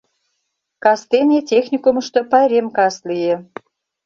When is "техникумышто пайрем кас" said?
1.49-2.95